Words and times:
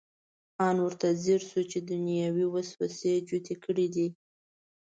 ان 0.67 0.75
ورته 0.85 1.07
ځیر 1.23 1.41
شو 1.49 1.61
چې 1.71 1.77
دنیوي 1.89 2.45
وسوسې 2.53 3.13
جوتې 3.27 3.55
کړې 3.63 3.87
دي. 3.95 4.07